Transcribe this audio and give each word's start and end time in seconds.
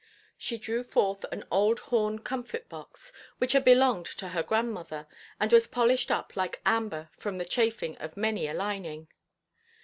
She 0.35 0.57
drew 0.57 0.81
forth 0.81 1.25
an 1.31 1.45
old 1.51 1.77
horn 1.93 2.17
comfit–box, 2.21 3.13
which 3.37 3.51
had 3.51 3.63
belonged 3.63 4.07
to 4.07 4.29
her 4.29 4.41
grandmother, 4.41 5.05
and 5.39 5.51
was 5.51 5.67
polished 5.67 6.09
up 6.09 6.35
like 6.35 6.59
amber 6.65 7.11
from 7.19 7.37
the 7.37 7.45
chafing 7.45 7.95
of 7.97 8.17
many 8.17 8.47
a 8.47 8.53
lining. 8.55 9.09